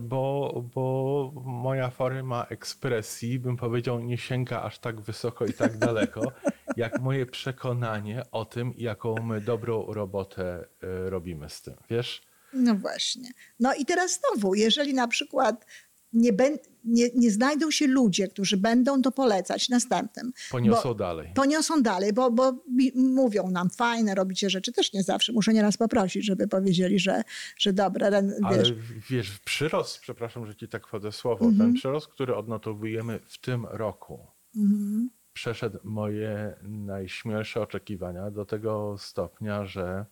bo, 0.00 0.62
bo 0.74 1.32
moja 1.44 1.90
forma 1.90 2.46
ekspresji, 2.50 3.38
bym 3.38 3.56
powiedział, 3.56 4.00
nie 4.00 4.18
sięga 4.18 4.62
aż 4.62 4.78
tak 4.78 5.00
wysoko 5.00 5.46
i 5.46 5.52
tak 5.52 5.78
daleko, 5.78 6.32
jak 6.76 7.00
moje 7.00 7.26
przekonanie 7.26 8.22
o 8.32 8.44
tym, 8.44 8.74
jaką 8.76 9.14
my 9.14 9.40
dobrą 9.40 9.92
robotę 9.92 10.64
e, 10.82 11.10
robimy 11.10 11.50
z 11.50 11.62
tym. 11.62 11.74
Wiesz? 11.90 12.22
No 12.52 12.74
właśnie. 12.74 13.30
No 13.60 13.74
i 13.74 13.84
teraz 13.84 14.20
znowu, 14.20 14.54
jeżeli 14.54 14.94
na 14.94 15.08
przykład 15.08 15.66
nie, 16.12 16.32
bę- 16.32 16.58
nie, 16.84 17.08
nie 17.14 17.30
znajdą 17.30 17.70
się 17.70 17.86
ludzie, 17.86 18.28
którzy 18.28 18.56
będą 18.56 19.02
to 19.02 19.12
polecać 19.12 19.68
następnym, 19.68 20.32
Poniosą 20.50 20.88
bo, 20.88 20.94
dalej. 20.94 21.32
Poniosą 21.34 21.82
dalej, 21.82 22.12
bo, 22.12 22.30
bo 22.30 22.64
mówią 22.94 23.50
nam, 23.50 23.70
fajne, 23.70 24.14
robicie 24.14 24.50
rzeczy. 24.50 24.72
Też 24.72 24.92
nie 24.92 25.02
zawsze. 25.02 25.32
Muszę 25.32 25.52
nieraz 25.52 25.76
poprosić, 25.76 26.24
żeby 26.26 26.48
powiedzieli, 26.48 26.98
że, 26.98 27.22
że 27.58 27.72
dobre, 27.72 28.10
ren- 28.10 28.32
Ale 28.44 28.58
wiesz. 28.58 28.72
wiesz, 29.10 29.38
przyrost, 29.38 30.00
przepraszam, 30.00 30.46
że 30.46 30.56
ci 30.56 30.68
tak 30.68 30.86
wchodzę 30.86 31.12
słowo, 31.12 31.44
Mhm. 31.44 31.58
ten 31.70 31.74
przyrost, 31.78 32.06
który 32.08 32.34
odnotowujemy 32.36 33.20
w 33.26 33.38
tym 33.38 33.66
roku, 33.70 34.26
Mhm. 34.56 35.10
przeszedł 35.32 35.78
moje 35.84 36.54
najśmielsze 36.62 37.60
oczekiwania 37.60 38.30
do 38.30 38.44
tego 38.44 38.96
stopnia, 38.98 39.64
że 39.66 40.06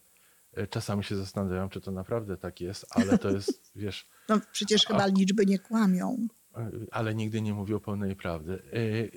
y, 0.59 0.67
czasami 0.67 1.05
się 1.05 1.17
zastanawiam, 1.17 1.69
czy 1.69 1.81
to 1.81 1.91
naprawdę 1.91 2.37
tak 2.37 2.61
jest, 2.61 2.87
ale 2.91 3.19
to 3.19 3.31
jest, 3.31 3.63
wiesz, 3.77 4.09
No, 4.29 4.41
przecież 4.53 4.87
chyba 4.87 5.07
liczby 5.07 5.47
nie 5.47 5.59
kłamią. 5.59 6.27
Y, 6.59 6.87
ale 6.91 7.15
nigdy 7.15 7.43
nie 7.43 7.55
mówią 7.55 7.81
pełnej 7.81 8.17
prawdy. 8.17 8.63
Okej. 8.69 9.11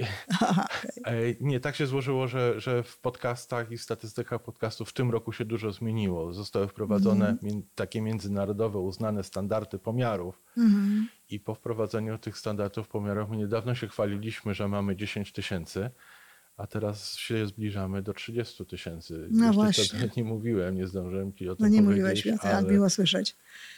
y, 1.32 1.38
Nie, 1.42 1.60
tak 1.60 1.76
się 1.76 1.88
złożyło, 1.88 2.28
że, 2.28 2.60
że 2.60 2.84
w 2.84 3.00
podcastach 3.00 3.72
i 3.72 3.78
statystykach 3.78 4.44
podcastów 4.44 4.90
w 4.90 4.94
tym 4.94 5.12
roku 5.12 5.32
się 5.32 5.46
dużo 5.46 5.72
zmieniło. 5.72 6.34
Zostały 6.34 6.68
wprowadzone 6.68 7.38
mię- 7.44 7.62
takie 7.76 8.02
międzynarodowe, 8.02 8.80
uznane 8.80 9.24
standardy 9.24 9.80
pomiarów. 9.80 10.42
Mhm. 10.58 11.08
I 11.30 11.40
po 11.40 11.56
wprowadzeniu 11.56 12.18
tych 12.18 12.38
standardów 12.38 12.88
pomiarów, 12.88 13.30
my 13.30 13.38
niedawno 13.38 13.76
się 13.76 13.88
chwaliliśmy, 13.88 14.54
że 14.54 14.68
mamy 14.68 14.96
10 14.96 15.32
tysięcy, 15.32 15.90
a 16.58 16.68
teraz 16.68 17.16
się 17.16 17.48
zbliżamy 17.48 18.02
do 18.02 18.14
30 18.14 18.66
tysięcy. 18.66 19.28
No 19.32 19.46
Jeszcze 19.46 19.54
właśnie. 19.54 20.10
nie 20.18 20.24
mówiłem, 20.24 20.76
nie 20.76 20.88
zdążyłem 20.88 21.34
ci 21.34 21.50
o 21.50 21.56
tym 21.56 21.66
No 21.66 21.72
nie 21.76 21.82
mówiłeś 21.82 22.24
więcej, 22.24 22.52
ale 22.52 22.72
miło 22.72 22.90
słyszeć. 22.90 23.36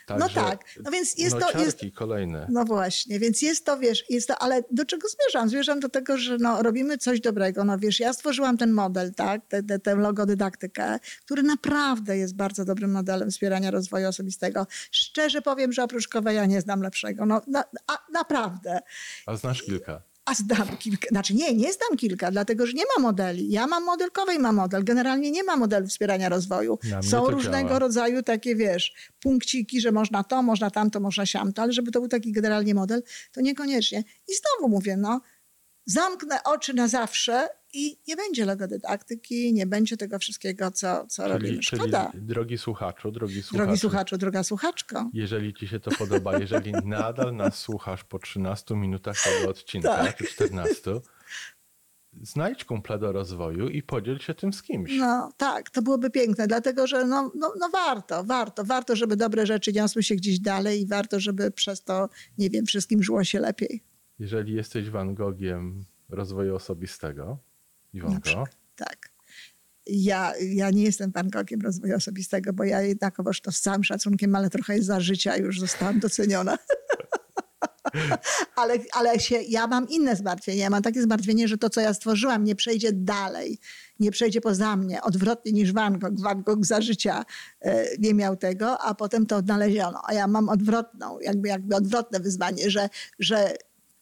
no 0.10 0.20
także 0.20 0.36
tak, 0.36 0.60
no 0.84 0.91
więc 0.91 1.17
jest 1.17 1.38
to... 1.39 1.60
Jest, 1.60 1.82
kolejne. 1.96 2.48
No 2.51 2.65
właśnie, 2.65 3.20
więc 3.20 3.41
jest 3.41 3.65
to, 3.65 3.77
wiesz, 3.77 4.10
jest 4.10 4.27
to, 4.27 4.38
ale 4.38 4.63
do 4.72 4.86
czego 4.86 5.08
zmierzam? 5.08 5.50
Zmierzam 5.50 5.79
do 5.79 5.89
tego, 5.89 6.17
że 6.17 6.38
no, 6.38 6.63
robimy 6.63 6.98
coś 6.98 7.22
dobrego. 7.22 7.63
No 7.63 7.77
wiesz, 7.77 8.00
ja 8.00 8.13
stworzyłam 8.13 8.58
ten 8.58 8.72
model, 8.72 9.13
tak, 9.13 9.46
tę 9.48 9.63
te, 9.63 9.79
tę 9.79 9.96
logodydaktykę, 9.96 11.00
który 11.25 11.44
naprawdę 11.44 12.17
jest 12.17 12.36
bardzo 12.36 12.65
dobrym 12.65 12.91
modelem 12.91 13.32
wspierania 13.32 13.72
rozwoju 13.72 14.08
osobistego. 14.08 14.67
Szczerze 14.91 15.41
powiem, 15.41 15.74
że 15.74 15.84
oprócz 15.84 16.08
Koweja 16.08 16.46
nie 16.46 16.62
znam 16.62 16.82
lepszego. 16.82 17.25
No 17.25 17.41
na, 17.48 17.63
a, 17.88 17.98
naprawdę. 18.13 18.79
A 19.25 19.36
znasz 19.36 19.63
kilka. 19.63 20.01
A 20.25 20.34
zdam 20.34 20.77
kilka, 20.77 21.08
znaczy 21.10 21.34
nie, 21.34 21.53
nie 21.53 21.74
zdam 21.74 21.98
kilka, 21.98 22.32
dlatego 22.32 22.65
że 22.65 22.74
nie 22.74 22.84
ma 22.98 23.03
modeli. 23.03 23.51
Ja 23.51 23.67
mam 23.67 23.84
model, 23.84 24.12
Kowej 24.12 24.39
ma 24.39 24.51
model. 24.51 24.84
Generalnie 24.84 25.32
nie 25.32 25.44
ma 25.44 25.55
modelu 25.55 25.88
wspierania 25.88 26.29
rozwoju. 26.29 26.79
Są 27.01 27.29
różnego 27.29 27.67
działa. 27.67 27.79
rodzaju 27.79 28.24
takie, 28.24 28.55
wiesz, 28.55 29.12
punkciki, 29.20 29.82
że 29.82 29.91
można 29.91 30.24
to, 30.24 30.44
można 30.44 30.72
tamto, 30.72 31.00
można 31.00 31.25
siamto, 31.25 31.62
ale 31.62 31.74
żeby 31.74 31.91
to 31.91 32.00
był 32.00 32.10
taki 32.10 32.32
generalnie 32.32 32.75
model, 32.75 33.03
to 33.32 33.41
niekoniecznie. 33.41 34.03
I 34.27 34.32
znowu 34.34 34.70
mówię, 34.70 34.98
no, 34.98 35.22
zamknę 35.86 36.44
oczy 36.44 36.74
na 36.74 36.88
zawsze 36.88 37.48
i 37.77 37.98
nie 38.08 38.15
będzie 38.15 38.46
logodydaktyki, 38.46 39.53
nie 39.53 39.65
będzie 39.65 39.98
tego 39.98 40.20
wszystkiego, 40.20 40.72
co, 40.72 41.05
co 41.08 41.24
Czyli, 41.24 41.34
robimy. 41.34 41.60
czyli 41.60 41.82
Szkoda. 41.82 42.12
drogi 42.13 42.58
słuchaczu, 42.58 43.12
drogi 43.12 43.44
słuchaczu, 43.44 43.65
Drogi 43.65 43.79
słuchaczu, 43.79 44.17
droga 44.17 44.44
słuchaczko. 44.44 45.10
jeżeli 45.13 45.53
ci 45.53 45.67
się 45.67 45.79
to 45.79 45.91
podoba, 45.91 46.38
jeżeli 46.46 46.72
nadal 46.72 47.36
nas 47.36 47.58
słuchasz 47.60 48.03
po 48.03 48.20
13 48.20 48.75
minutach 48.75 49.15
tego 49.24 49.50
odcinka, 49.51 49.89
Tak. 49.89 50.17
czy 50.17 50.25
14, 50.25 51.00
znajdź 52.22 52.65
kumpla 52.65 52.98
do 52.98 53.12
rozwoju 53.12 53.70
i 53.70 53.84
podziel 53.84 54.20
się 54.20 54.34
tym 54.34 54.53
z 54.53 54.62
kimś. 54.62 54.91
No 55.00 55.32
tak, 55.38 55.70
to 55.70 55.82
byłoby 55.82 56.10
piękne, 56.10 56.48
dlatego 56.48 56.88
że 56.88 57.05
no, 57.05 57.32
no, 57.36 57.53
no 57.60 57.70
warto, 57.70 58.24
warto, 58.24 58.63
warto, 58.63 58.96
żeby 58.96 59.15
dobre 59.15 59.46
rzeczy 59.46 59.74
niosły 59.74 60.03
się 60.03 60.15
gdzieś 60.15 60.39
dalej 60.39 60.82
i 60.82 60.88
warto, 60.88 61.20
żeby 61.20 61.51
przez 61.51 61.84
to, 61.84 62.10
nie 62.38 62.50
wiem, 62.50 62.65
wszystkim 62.65 63.03
żyło 63.03 63.24
się 63.24 63.39
lepiej. 63.39 63.84
Jeżeli 64.20 64.53
jesteś 64.53 64.89
Van 64.89 65.15
Gogiem 65.15 65.86
rozwoju 66.10 66.55
osobistego, 66.55 67.38
Iwonko, 67.96 68.22
przykład. 68.22 68.56
Tak. 68.75 69.10
Ja, 69.88 70.34
ja 70.42 70.70
nie 70.70 70.84
jestem 70.84 71.12
Van 71.12 71.30
Gogiem 71.30 71.62
rozwoju 71.62 71.96
osobistego, 71.96 72.54
bo 72.54 72.64
ja 72.64 72.82
jednakowoż 72.82 73.42
to 73.42 73.52
z 73.52 73.62
całym 73.62 73.84
szacunkiem, 73.84 74.36
ale 74.36 74.50
trochę 74.50 74.82
za 74.82 75.00
życia 75.00 75.38
już 75.38 75.60
zostałam 75.60 76.00
doceniona. 76.00 76.58
ale 78.56 78.74
ale 78.94 79.20
się, 79.20 79.42
ja 79.42 79.68
mam 79.68 79.90
inne 79.90 80.16
zmartwienie. 80.16 80.60
Ja 80.60 80.70
mam 80.70 80.82
takie 80.82 81.02
zmartwienie, 81.02 81.48
że 81.48 81.58
to, 81.58 81.70
co 81.70 81.82
ja 81.82 81.94
stworzyłam, 81.94 82.44
nie 82.44 82.56
przejdzie 82.56 82.90
dalej, 82.94 83.60
nie 84.00 84.12
przejdzie 84.12 84.42
poza 84.42 84.75
mnie. 84.75 85.02
Odwrotnie 85.02 85.52
niż 85.52 85.74
Van 85.74 86.00
Gogh. 86.00 86.20
Van 86.20 86.44
Gogh 86.44 86.66
za 86.66 86.82
życia 86.82 87.25
e, 87.62 87.86
nie 88.00 88.14
miał 88.14 88.36
tego, 88.36 88.82
a 88.82 88.96
potem 88.96 89.25
to 89.25 89.36
odnaleziono. 89.36 90.02
A 90.06 90.14
ja 90.14 90.28
mam 90.28 90.50
odwrotną, 90.50 91.20
jakby, 91.20 91.48
jakby 91.48 91.75
odwrotne 91.75 92.20
wyzwanie, 92.20 92.70
że, 92.70 92.90
że 93.20 93.56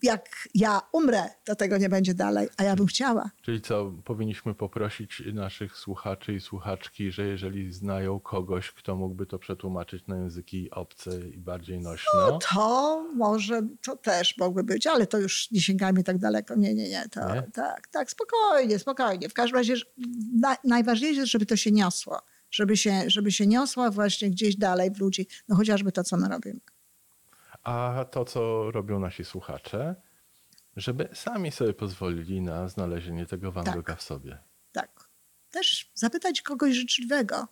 jak 0.03 0.47
ja 0.55 0.81
umrę, 0.91 1.29
to 1.43 1.55
tego 1.55 1.77
nie 1.77 1.89
będzie 1.89 2.13
dalej, 2.13 2.47
a 2.57 2.63
ja 2.63 2.75
bym 2.75 2.87
chciała. 2.87 3.31
Czyli 3.41 3.61
co, 3.61 3.91
powinniśmy 4.05 4.55
poprosić 4.55 5.23
naszych 5.33 5.77
słuchaczy 5.77 6.33
i 6.33 6.39
słuchaczki, 6.39 7.11
że 7.11 7.27
jeżeli 7.27 7.73
znają 7.73 8.19
kogoś, 8.19 8.71
kto 8.71 8.95
mógłby 8.95 9.25
to 9.25 9.39
przetłumaczyć 9.39 10.07
na 10.07 10.17
języki 10.17 10.71
obce 10.71 11.29
i 11.29 11.37
bardziej 11.37 11.79
nośne. 11.79 12.11
No 12.13 12.39
to 12.53 13.05
może, 13.15 13.61
to 13.81 13.97
też 13.97 14.37
mogły 14.37 14.63
być, 14.63 14.87
ale 14.87 15.07
to 15.07 15.17
już 15.19 15.51
nie 15.51 15.61
sięgajmy 15.61 16.03
tak 16.03 16.17
daleko. 16.17 16.55
Nie, 16.55 16.73
nie, 16.73 16.89
nie. 16.89 17.09
To, 17.09 17.35
Nie? 17.35 17.41
Tak, 17.53 17.87
tak, 17.87 18.11
spokojnie, 18.11 18.79
spokojnie. 18.79 19.29
W 19.29 19.33
każdym 19.33 19.57
razie 19.57 19.75
na, 20.39 20.57
najważniejsze 20.63 21.19
jest, 21.19 21.31
żeby 21.31 21.45
to 21.45 21.55
się 21.55 21.71
niosło. 21.71 22.21
Żeby 22.51 22.77
się, 22.77 23.03
żeby 23.07 23.31
się 23.31 23.47
niosło 23.47 23.91
właśnie 23.91 24.29
gdzieś 24.29 24.55
dalej 24.55 24.91
w 24.91 24.99
ludzi. 24.99 25.27
No 25.47 25.55
chociażby 25.55 25.91
to, 25.91 26.03
co 26.03 26.17
my 26.17 26.29
robimy. 26.29 26.59
A 27.63 28.05
to, 28.11 28.25
co 28.25 28.71
robią 28.71 28.99
nasi 28.99 29.25
słuchacze, 29.25 29.95
żeby 30.75 31.09
sami 31.13 31.51
sobie 31.51 31.73
pozwolili 31.73 32.41
na 32.41 32.67
znalezienie 32.67 33.25
tego 33.25 33.51
Van 33.51 33.65
Tak. 33.65 33.75
Gogha 33.75 33.95
w 33.95 34.01
sobie. 34.01 34.37
Tak. 34.71 35.09
Też 35.51 35.91
zapytać 35.93 36.41
kogoś 36.41 36.75
życzliwego. 36.75 37.47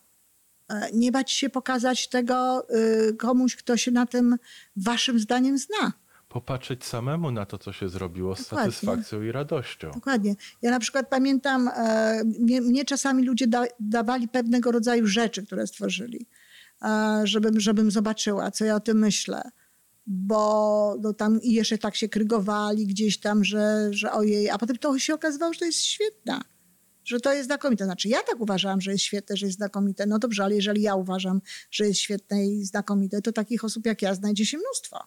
E, 0.68 0.90
Nie 0.92 1.12
bać 1.12 1.30
się 1.32 1.50
pokazać 1.50 2.08
tego 2.08 2.66
y, 3.10 3.14
komuś, 3.16 3.56
kto 3.56 3.76
się 3.76 3.90
na 3.90 4.06
tym 4.06 4.36
waszym 4.76 5.18
zdaniem 5.18 5.58
zna. 5.58 5.92
Popatrzeć 6.28 6.84
samemu 6.84 7.30
na 7.30 7.46
to, 7.46 7.58
co 7.58 7.72
się 7.72 7.88
zrobiło 7.88 8.36
z 8.36 8.42
Dokładnie. 8.42 8.72
satysfakcją 8.72 9.22
i 9.22 9.32
radością. 9.32 9.90
Dokładnie. 9.90 10.34
Ja 10.62 10.70
na 10.70 10.80
przykład 10.80 11.08
pamiętam, 11.10 11.68
e, 11.68 12.22
mnie, 12.24 12.60
mnie 12.60 12.84
czasami 12.84 13.24
ludzie 13.24 13.46
da, 13.46 13.64
dawali 13.80 14.28
pewnego 14.28 14.72
rodzaju 14.72 15.06
rzeczy, 15.06 15.46
które 15.46 15.66
stworzyli, 15.66 16.26
e, 16.82 17.20
żebym, 17.24 17.60
żebym 17.60 17.90
zobaczyła, 17.90 18.50
co 18.50 18.64
ja 18.64 18.74
o 18.76 18.80
tym 18.80 18.98
myślę. 18.98 19.42
Bo 20.06 20.96
no, 21.00 21.12
tam 21.12 21.42
i 21.42 21.52
jeszcze 21.52 21.78
tak 21.78 21.96
się 21.96 22.08
krygowali 22.08 22.86
gdzieś 22.86 23.20
tam, 23.20 23.44
że, 23.44 23.88
że 23.90 24.12
ojej, 24.12 24.50
a 24.50 24.58
potem 24.58 24.76
to 24.76 24.98
się 24.98 25.14
okazywało, 25.14 25.52
że 25.52 25.58
to 25.58 25.64
jest 25.64 25.78
świetne. 25.78 26.40
Że 27.04 27.20
to 27.20 27.32
jest 27.32 27.44
znakomite. 27.44 27.84
Znaczy, 27.84 28.08
ja 28.08 28.18
tak 28.22 28.40
uważałam, 28.40 28.80
że 28.80 28.92
jest 28.92 29.04
świetne, 29.04 29.36
że 29.36 29.46
jest 29.46 29.58
znakomite. 29.58 30.06
No 30.06 30.18
dobrze, 30.18 30.44
ale 30.44 30.54
jeżeli 30.54 30.82
ja 30.82 30.94
uważam, 30.94 31.40
że 31.70 31.86
jest 31.86 32.00
świetne 32.00 32.46
i 32.46 32.64
znakomite, 32.64 33.22
to 33.22 33.32
takich 33.32 33.64
osób 33.64 33.86
jak 33.86 34.02
ja 34.02 34.14
znajdzie 34.14 34.46
się 34.46 34.58
mnóstwo 34.58 34.98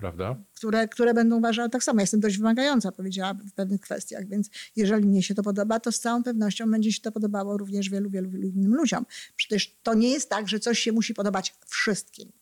Prawda? 0.00 0.36
które, 0.54 0.88
które 0.88 1.14
będą 1.14 1.36
uważały 1.36 1.70
tak 1.70 1.84
samo. 1.84 2.00
Ja 2.00 2.02
Jestem 2.02 2.20
dość 2.20 2.38
wymagająca, 2.38 2.92
powiedziałabym, 2.92 3.48
w 3.48 3.52
pewnych 3.52 3.80
kwestiach, 3.80 4.26
więc 4.26 4.50
jeżeli 4.76 5.06
mnie 5.06 5.22
się 5.22 5.34
to 5.34 5.42
podoba, 5.42 5.80
to 5.80 5.92
z 5.92 6.00
całą 6.00 6.22
pewnością 6.22 6.70
będzie 6.70 6.92
się 6.92 7.00
to 7.00 7.12
podobało 7.12 7.56
również 7.56 7.90
wielu, 7.90 8.10
wielu, 8.10 8.30
wielu 8.30 8.48
innym 8.48 8.74
ludziom. 8.74 9.06
Przecież 9.36 9.78
to 9.82 9.94
nie 9.94 10.10
jest 10.10 10.30
tak, 10.30 10.48
że 10.48 10.60
coś 10.60 10.78
się 10.78 10.92
musi 10.92 11.14
podobać 11.14 11.54
wszystkim. 11.66 12.32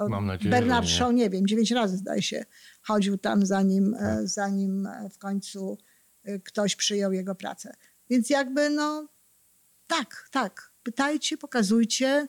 To 0.00 0.08
Mam 0.08 0.26
nadzieję, 0.26 0.50
Bernard 0.50 0.86
nie. 0.86 0.92
Shaw, 0.92 1.12
nie 1.12 1.30
wiem, 1.30 1.46
dziewięć 1.46 1.70
razy 1.70 1.96
zdaje 1.96 2.22
się, 2.22 2.44
chodził 2.82 3.18
tam, 3.18 3.46
zanim, 3.46 3.94
e, 3.94 4.20
zanim 4.24 4.86
e, 4.86 5.10
w 5.10 5.18
końcu 5.18 5.78
e, 6.24 6.38
ktoś 6.38 6.76
przyjął 6.76 7.12
jego 7.12 7.34
pracę. 7.34 7.74
Więc 8.10 8.30
jakby 8.30 8.70
no 8.70 9.08
tak, 9.86 10.28
tak. 10.30 10.70
Pytajcie, 10.82 11.38
pokazujcie, 11.38 12.26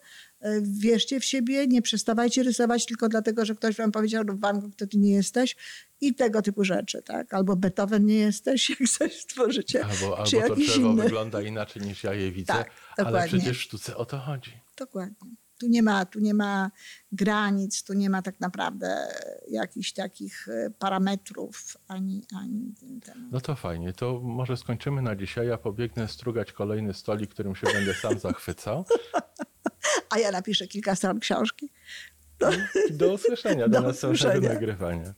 wierzcie 0.61 1.19
w 1.19 1.25
siebie, 1.25 1.67
nie 1.67 1.81
przestawajcie 1.81 2.43
rysować 2.43 2.85
tylko 2.85 3.09
dlatego, 3.09 3.45
że 3.45 3.55
ktoś 3.55 3.75
wam 3.75 3.91
powiedział, 3.91 4.23
no 4.23 4.33
Van 4.37 4.59
Gogh 4.59 4.75
to 4.75 4.87
ty 4.87 4.97
nie 4.97 5.11
jesteś 5.11 5.55
i 6.01 6.15
tego 6.15 6.41
typu 6.41 6.63
rzeczy, 6.63 7.01
tak? 7.01 7.33
Albo 7.33 7.55
Beethoven 7.55 8.05
nie 8.05 8.15
jesteś, 8.15 8.69
jak 8.79 8.89
coś 8.89 9.19
stworzycie, 9.19 9.85
Albo, 9.85 10.17
albo 10.17 10.47
to 10.47 10.55
drzewo 10.55 10.91
inny. 10.91 11.03
wygląda 11.03 11.41
inaczej 11.41 11.81
niż 11.81 12.03
ja 12.03 12.13
je 12.13 12.31
widzę, 12.31 12.53
Tak, 12.53 12.71
ale 12.97 13.27
przecież 13.27 13.57
w 13.57 13.61
sztuce 13.61 13.97
o 13.97 14.05
to 14.05 14.17
chodzi. 14.17 14.51
Dokładnie. 14.77 15.35
Tu 15.61 15.67
nie, 15.67 15.83
ma, 15.83 16.05
tu 16.05 16.19
nie 16.19 16.33
ma 16.33 16.71
granic, 17.11 17.83
tu 17.83 17.93
nie 17.93 18.09
ma 18.09 18.21
tak 18.21 18.39
naprawdę 18.39 19.07
jakichś 19.51 19.91
takich 19.93 20.47
e, 20.47 20.69
parametrów, 20.79 21.77
ani, 21.87 22.23
ani 22.35 22.73
ten. 23.05 23.29
No 23.31 23.41
to 23.41 23.55
fajnie, 23.55 23.93
to 23.93 24.19
może 24.19 24.57
skończymy 24.57 25.01
na 25.01 25.15
dzisiaj. 25.15 25.47
Ja 25.47 25.57
pobiegnę 25.57 26.07
strugać 26.07 26.51
kolejny 26.51 26.93
stolik, 26.93 27.31
którym 27.31 27.55
się 27.55 27.67
będę 27.73 27.93
sam 27.93 28.19
zachwycał. 28.19 28.85
A 30.13 30.19
ja 30.19 30.31
napiszę 30.31 30.67
kilka 30.67 30.95
stron 30.95 31.19
książki. 31.19 31.69
Do 32.91 33.13
usłyszenia, 33.13 33.67
do, 33.67 33.81
Do 33.81 33.87
następnego 33.87 34.47
nagrywania. 34.47 35.13